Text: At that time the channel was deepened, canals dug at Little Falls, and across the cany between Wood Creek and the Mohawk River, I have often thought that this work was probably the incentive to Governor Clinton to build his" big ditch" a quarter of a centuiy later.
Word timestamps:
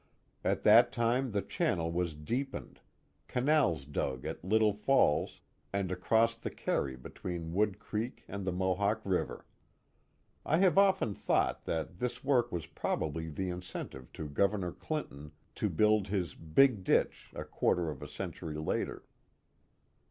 At 0.43 0.63
that 0.63 0.91
time 0.91 1.29
the 1.29 1.43
channel 1.43 1.91
was 1.91 2.15
deepened, 2.15 2.79
canals 3.27 3.85
dug 3.85 4.25
at 4.25 4.43
Little 4.43 4.73
Falls, 4.73 5.41
and 5.71 5.91
across 5.91 6.33
the 6.35 6.49
cany 6.49 6.95
between 6.95 7.53
Wood 7.53 7.77
Creek 7.77 8.23
and 8.27 8.43
the 8.43 8.51
Mohawk 8.51 9.01
River, 9.03 9.45
I 10.43 10.57
have 10.57 10.79
often 10.79 11.13
thought 11.13 11.65
that 11.65 11.99
this 11.99 12.23
work 12.23 12.51
was 12.51 12.65
probably 12.65 13.29
the 13.29 13.51
incentive 13.51 14.11
to 14.13 14.27
Governor 14.27 14.71
Clinton 14.71 15.33
to 15.53 15.69
build 15.69 16.07
his" 16.07 16.33
big 16.57 16.83
ditch" 16.83 17.31
a 17.35 17.43
quarter 17.43 17.91
of 17.91 18.01
a 18.01 18.07
centuiy 18.07 18.57
later. 18.65 19.05